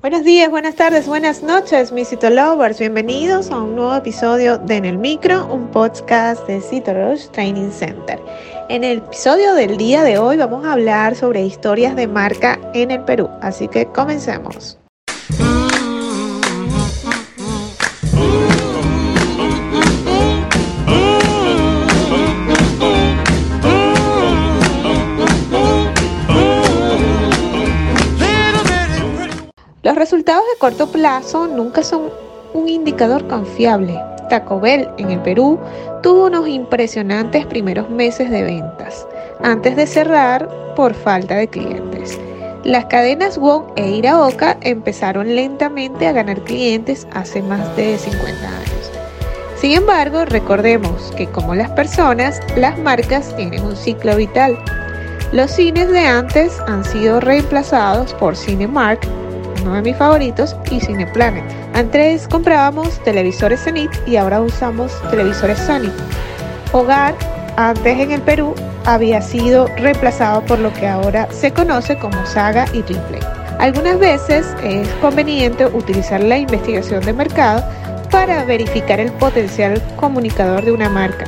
Buenos 0.00 0.22
días, 0.22 0.48
buenas 0.48 0.76
tardes, 0.76 1.08
buenas 1.08 1.42
noches, 1.42 1.90
mis 1.90 2.08
Cito 2.08 2.30
Lovers. 2.30 2.78
Bienvenidos 2.78 3.50
a 3.50 3.56
un 3.56 3.74
nuevo 3.74 3.96
episodio 3.96 4.56
de 4.56 4.76
En 4.76 4.84
el 4.84 4.96
Micro, 4.96 5.52
un 5.52 5.72
podcast 5.72 6.46
de 6.46 6.60
Cito 6.60 6.92
Training 7.32 7.72
Center. 7.72 8.20
En 8.68 8.84
el 8.84 8.98
episodio 8.98 9.54
del 9.54 9.76
día 9.76 10.04
de 10.04 10.16
hoy 10.16 10.36
vamos 10.36 10.64
a 10.64 10.74
hablar 10.74 11.16
sobre 11.16 11.44
historias 11.44 11.96
de 11.96 12.06
marca 12.06 12.60
en 12.74 12.92
el 12.92 13.00
Perú, 13.00 13.28
así 13.40 13.66
que 13.66 13.86
comencemos. 13.86 14.77
Los 29.88 29.96
resultados 29.96 30.44
de 30.52 30.58
corto 30.58 30.92
plazo 30.92 31.46
nunca 31.46 31.82
son 31.82 32.10
un 32.52 32.68
indicador 32.68 33.26
confiable. 33.26 33.98
Taco 34.28 34.60
Bell 34.60 34.86
en 34.98 35.10
el 35.10 35.22
Perú 35.22 35.58
tuvo 36.02 36.26
unos 36.26 36.46
impresionantes 36.46 37.46
primeros 37.46 37.88
meses 37.88 38.30
de 38.30 38.42
ventas, 38.42 39.06
antes 39.42 39.76
de 39.76 39.86
cerrar 39.86 40.46
por 40.76 40.92
falta 40.92 41.36
de 41.36 41.48
clientes. 41.48 42.20
Las 42.64 42.84
cadenas 42.84 43.38
Wong 43.38 43.62
e 43.76 43.92
Iraoka 43.92 44.58
empezaron 44.60 45.34
lentamente 45.34 46.06
a 46.06 46.12
ganar 46.12 46.44
clientes 46.44 47.08
hace 47.14 47.40
más 47.40 47.74
de 47.74 47.96
50 47.96 48.46
años. 48.46 48.92
Sin 49.56 49.72
embargo, 49.72 50.26
recordemos 50.26 51.14
que 51.16 51.28
como 51.28 51.54
las 51.54 51.70
personas, 51.70 52.42
las 52.58 52.78
marcas 52.78 53.34
tienen 53.36 53.64
un 53.64 53.74
ciclo 53.74 54.16
vital. 54.16 54.58
Los 55.32 55.50
cines 55.50 55.88
de 55.88 56.00
antes 56.00 56.60
han 56.66 56.84
sido 56.84 57.20
reemplazados 57.20 58.12
por 58.12 58.36
Cinemark 58.36 59.00
uno 59.62 59.74
de 59.74 59.82
mis 59.82 59.96
favoritos, 59.96 60.56
y 60.70 60.80
Cineplanet. 60.80 61.44
Antes 61.74 62.28
comprábamos 62.28 63.02
televisores 63.04 63.62
Zenith 63.62 63.90
y 64.06 64.16
ahora 64.16 64.40
usamos 64.40 64.92
televisores 65.10 65.58
Sony. 65.58 65.90
Hogar, 66.72 67.14
antes 67.56 67.98
en 67.98 68.12
el 68.12 68.22
Perú, 68.22 68.54
había 68.84 69.20
sido 69.20 69.66
reemplazado 69.76 70.42
por 70.42 70.58
lo 70.58 70.72
que 70.72 70.86
ahora 70.86 71.28
se 71.30 71.52
conoce 71.52 71.98
como 71.98 72.24
Saga 72.26 72.66
y 72.72 72.82
Replay. 72.82 73.20
Algunas 73.58 73.98
veces 73.98 74.46
es 74.62 74.88
conveniente 75.00 75.66
utilizar 75.66 76.22
la 76.22 76.38
investigación 76.38 77.04
de 77.04 77.12
mercado 77.12 77.62
para 78.10 78.44
verificar 78.44 79.00
el 79.00 79.12
potencial 79.12 79.82
comunicador 79.96 80.64
de 80.64 80.72
una 80.72 80.88
marca 80.88 81.24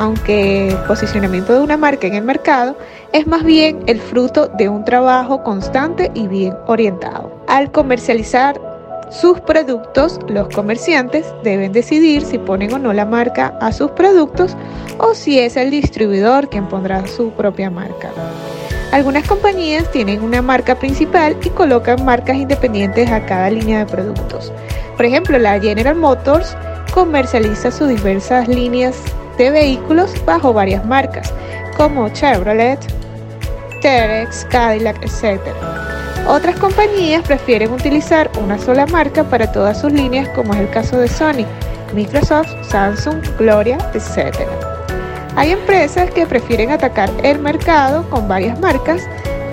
aunque 0.00 0.74
posicionamiento 0.88 1.52
de 1.52 1.60
una 1.60 1.76
marca 1.76 2.06
en 2.06 2.14
el 2.14 2.24
mercado 2.24 2.74
es 3.12 3.26
más 3.26 3.44
bien 3.44 3.80
el 3.86 4.00
fruto 4.00 4.48
de 4.48 4.66
un 4.66 4.82
trabajo 4.82 5.42
constante 5.42 6.10
y 6.14 6.26
bien 6.26 6.54
orientado. 6.66 7.30
Al 7.48 7.70
comercializar 7.70 8.58
sus 9.10 9.38
productos, 9.40 10.18
los 10.26 10.48
comerciantes 10.54 11.26
deben 11.44 11.72
decidir 11.72 12.22
si 12.22 12.38
ponen 12.38 12.72
o 12.72 12.78
no 12.78 12.94
la 12.94 13.04
marca 13.04 13.58
a 13.60 13.72
sus 13.72 13.90
productos 13.90 14.56
o 14.96 15.14
si 15.14 15.38
es 15.38 15.58
el 15.58 15.70
distribuidor 15.70 16.48
quien 16.48 16.66
pondrá 16.66 17.06
su 17.06 17.30
propia 17.32 17.68
marca. 17.68 18.10
Algunas 18.92 19.28
compañías 19.28 19.90
tienen 19.90 20.22
una 20.22 20.40
marca 20.40 20.76
principal 20.76 21.36
y 21.44 21.50
colocan 21.50 22.06
marcas 22.06 22.36
independientes 22.36 23.10
a 23.10 23.26
cada 23.26 23.50
línea 23.50 23.80
de 23.80 23.86
productos. 23.86 24.50
Por 24.96 25.04
ejemplo, 25.04 25.38
la 25.38 25.60
General 25.60 25.94
Motors 25.94 26.56
comercializa 26.94 27.70
sus 27.70 27.88
diversas 27.88 28.48
líneas 28.48 28.96
de 29.40 29.50
vehículos 29.50 30.12
bajo 30.26 30.52
varias 30.52 30.84
marcas, 30.84 31.32
como 31.76 32.10
Chevrolet, 32.10 32.78
Terex, 33.80 34.46
Cadillac, 34.50 35.02
etc. 35.02 35.40
Otras 36.28 36.56
compañías 36.56 37.22
prefieren 37.26 37.72
utilizar 37.72 38.30
una 38.42 38.58
sola 38.58 38.86
marca 38.86 39.24
para 39.24 39.50
todas 39.50 39.80
sus 39.80 39.92
líneas, 39.92 40.28
como 40.34 40.52
es 40.52 40.60
el 40.60 40.70
caso 40.70 40.98
de 40.98 41.08
Sony, 41.08 41.46
Microsoft, 41.94 42.50
Samsung, 42.68 43.22
Gloria, 43.38 43.78
etc. 43.94 44.36
Hay 45.36 45.52
empresas 45.52 46.10
que 46.10 46.26
prefieren 46.26 46.70
atacar 46.70 47.10
el 47.22 47.38
mercado 47.38 48.08
con 48.10 48.28
varias 48.28 48.60
marcas, 48.60 49.02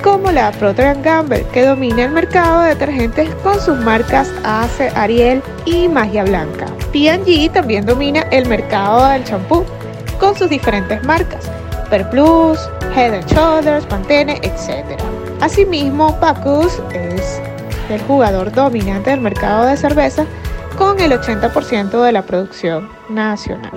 como 0.04 0.32
la 0.32 0.52
Procter 0.52 1.02
Gamble, 1.02 1.46
que 1.54 1.66
domina 1.66 2.04
el 2.04 2.12
mercado 2.12 2.62
de 2.62 2.70
detergentes 2.70 3.30
con 3.44 3.60
sus 3.62 3.78
marcas 3.80 4.30
Ace, 4.44 4.92
Ariel 4.96 5.42
y 5.66 5.88
Magia 5.88 6.26
Blanca. 6.26 6.66
P&G 6.92 7.52
también 7.52 7.86
domina 7.86 8.22
el 8.32 8.48
mercado 8.48 9.08
del 9.08 9.24
champú 9.24 9.66
con 10.20 10.36
sus 10.36 10.50
diferentes 10.50 11.04
marcas, 11.04 11.50
Perplus, 11.90 12.60
Head 12.96 13.26
Shoulders, 13.28 13.86
Pantene, 13.86 14.40
etc. 14.44 15.00
Asimismo, 15.42 16.18
Pacus 16.20 16.82
es 16.94 17.42
el 17.90 18.02
jugador 18.02 18.52
dominante 18.52 19.12
del 19.12 19.22
mercado 19.22 19.66
de 19.66 19.78
cerveza 19.78 20.26
con 20.78 21.00
el 21.00 21.12
80% 21.12 22.04
de 22.04 22.12
la 22.12 22.22
producción 22.22 22.90
nacional. 23.10 23.72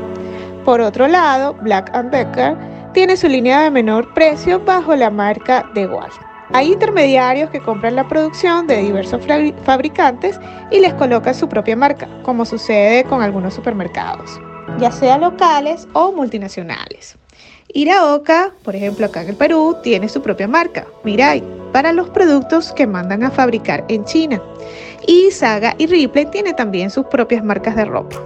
Por 0.65 0.81
otro 0.81 1.07
lado, 1.09 1.55
Black 1.55 1.93
Decker 2.11 2.57
tiene 2.93 3.17
su 3.17 3.29
línea 3.29 3.61
de 3.61 3.71
menor 3.71 4.13
precio 4.15 4.61
bajo 4.61 4.95
la 4.97 5.11
marca 5.11 5.65
de 5.75 5.87
Wolf. 5.87 6.19
Hay 6.53 6.73
intermediarios 6.73 7.49
que 7.51 7.61
compran 7.61 7.95
la 7.95 8.09
producción 8.09 8.67
de 8.67 8.79
diversos 8.79 9.23
fabricantes 9.65 10.41
y 10.73 10.81
les 10.81 10.93
colocan 10.95 11.35
su 11.35 11.49
propia 11.49 11.77
marca, 11.77 12.09
como 12.25 12.45
sucede 12.45 13.05
con 13.05 13.23
algunos 13.23 13.55
supermercados 13.55 14.41
ya 14.79 14.93
sea 14.93 15.19
locales 15.19 15.89
o 15.93 16.13
multinacionales. 16.13 17.17
Iraoka, 17.73 18.53
por 18.65 18.75
ejemplo, 18.75 19.07
acá 19.07 19.23
en 19.23 19.31
el 19.31 19.37
Perú, 19.37 19.77
tiene 19.83 20.09
su 20.09 20.23
propia 20.23 20.49
marca, 20.49 20.87
Mirai, 21.05 21.43
para 21.73 21.93
los 21.93 22.09
productos 22.11 22.73
que 22.73 22.87
mandan 22.87 23.23
a 23.23 23.31
fabricar 23.31 23.85
en 23.89 24.05
China. 24.05 24.43
Y 25.07 25.31
Saga 25.31 25.75
y 25.79 25.87
Ripley 25.87 26.27
tienen 26.27 26.57
también 26.57 26.91
sus 26.91 27.07
propias 27.07 27.45
marcas 27.45 27.77
de 27.77 27.85
ropa. 27.85 28.17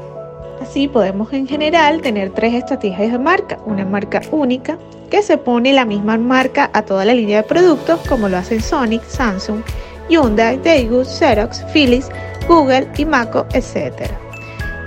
Así 0.62 0.88
podemos 0.88 1.32
en 1.32 1.46
general 1.46 2.00
tener 2.00 2.30
tres 2.30 2.54
estrategias 2.54 3.12
de 3.12 3.18
marca. 3.18 3.58
Una 3.66 3.84
marca 3.84 4.22
única, 4.30 4.78
que 5.10 5.22
se 5.22 5.36
pone 5.36 5.72
la 5.72 5.84
misma 5.84 6.16
marca 6.16 6.70
a 6.72 6.82
toda 6.82 7.04
la 7.04 7.14
línea 7.14 7.42
de 7.42 7.48
productos, 7.48 8.00
como 8.08 8.28
lo 8.28 8.38
hacen 8.38 8.62
Sonic, 8.62 9.02
Samsung, 9.04 9.62
Hyundai, 10.08 10.56
Daewoo, 10.56 11.04
Xerox, 11.04 11.62
Philips, 11.72 12.08
Google 12.48 12.88
y 12.96 13.04
Mako, 13.04 13.46
etc 13.52 14.23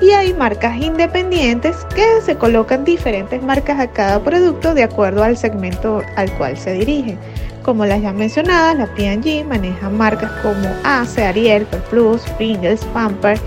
y 0.01 0.11
hay 0.11 0.33
marcas 0.33 0.77
independientes 0.77 1.75
que 1.95 2.21
se 2.21 2.35
colocan 2.35 2.83
diferentes 2.83 3.41
marcas 3.41 3.79
a 3.79 3.87
cada 3.87 4.19
producto 4.23 4.73
de 4.73 4.83
acuerdo 4.83 5.23
al 5.23 5.37
segmento 5.37 6.01
al 6.15 6.31
cual 6.37 6.57
se 6.57 6.73
dirige. 6.73 7.17
Como 7.63 7.85
las 7.85 8.01
ya 8.01 8.13
mencionadas, 8.13 8.77
la 8.77 8.95
P&G 8.95 9.43
maneja 9.45 9.89
marcas 9.89 10.31
como 10.41 10.69
Ace, 10.83 11.25
Ariel, 11.25 11.65
Plus, 11.89 12.21
Pringles, 12.37 12.85
Pamper, 12.93 13.37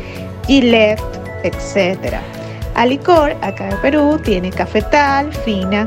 Gillette, 0.47 1.01
etc. 1.43 2.17
Alicor, 2.75 3.35
acá 3.41 3.71
en 3.71 3.77
Perú, 3.79 4.21
tiene 4.23 4.51
Cafetal, 4.51 5.33
Fina, 5.33 5.87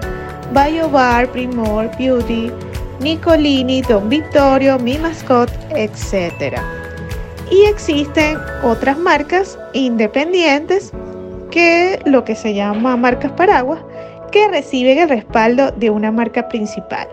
Bar, 0.52 1.28
Primor, 1.31 1.90
Beauty, 1.97 2.52
Nicolini, 3.00 3.81
Don 3.81 4.09
Vittorio, 4.09 4.79
Mi 4.79 4.97
Mascot, 4.97 5.52
etc. 5.75 6.59
Y 7.51 7.65
existen 7.65 8.37
otras 8.63 8.97
marcas 8.97 9.57
independientes 9.73 10.91
que 11.51 11.99
lo 12.05 12.23
que 12.23 12.35
se 12.35 12.53
llama 12.53 12.97
marcas 12.97 13.31
paraguas 13.33 13.79
que 14.31 14.47
reciben 14.47 14.97
el 14.97 15.09
respaldo 15.09 15.71
de 15.71 15.91
una 15.91 16.11
marca 16.11 16.49
principal, 16.49 17.07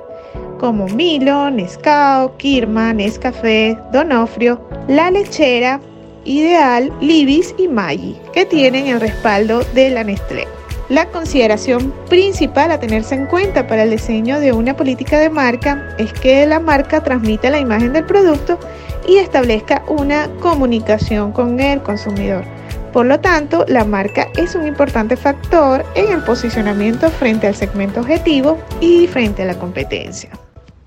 como 0.58 0.86
Milo, 0.88 1.50
Nescao, 1.50 2.34
Kirma, 2.38 2.94
Nescafé, 2.94 3.76
Donofrio, 3.92 4.58
La 4.88 5.10
Lechera, 5.10 5.80
Ideal, 6.24 6.90
Libis 7.02 7.54
y 7.58 7.68
Maggi, 7.68 8.16
que 8.32 8.46
tienen 8.46 8.86
el 8.86 9.00
respaldo 9.00 9.60
de 9.74 9.90
la 9.90 10.04
Nestlé. 10.04 10.59
La 10.90 11.06
consideración 11.06 11.94
principal 12.08 12.72
a 12.72 12.80
tenerse 12.80 13.14
en 13.14 13.26
cuenta 13.26 13.68
para 13.68 13.84
el 13.84 13.90
diseño 13.90 14.40
de 14.40 14.50
una 14.50 14.76
política 14.76 15.20
de 15.20 15.30
marca 15.30 15.94
es 15.98 16.12
que 16.12 16.44
la 16.46 16.58
marca 16.58 17.00
transmita 17.00 17.48
la 17.48 17.60
imagen 17.60 17.92
del 17.92 18.04
producto 18.04 18.58
y 19.06 19.18
establezca 19.18 19.84
una 19.86 20.28
comunicación 20.40 21.30
con 21.30 21.60
el 21.60 21.80
consumidor. 21.80 22.44
Por 22.92 23.06
lo 23.06 23.20
tanto, 23.20 23.64
la 23.68 23.84
marca 23.84 24.26
es 24.36 24.56
un 24.56 24.66
importante 24.66 25.16
factor 25.16 25.86
en 25.94 26.10
el 26.10 26.24
posicionamiento 26.24 27.08
frente 27.08 27.46
al 27.46 27.54
segmento 27.54 28.00
objetivo 28.00 28.58
y 28.80 29.06
frente 29.06 29.44
a 29.44 29.46
la 29.46 29.54
competencia. 29.54 30.30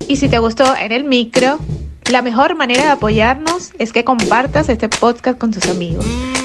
Y 0.06 0.16
si 0.16 0.28
te 0.28 0.38
gustó 0.38 0.76
en 0.76 0.92
el 0.92 1.04
micro, 1.04 1.58
la 2.10 2.20
mejor 2.20 2.56
manera 2.56 2.82
de 2.82 2.90
apoyarnos 2.90 3.72
es 3.78 3.90
que 3.94 4.04
compartas 4.04 4.68
este 4.68 4.90
podcast 4.90 5.38
con 5.38 5.50
tus 5.50 5.66
amigos. 5.66 6.04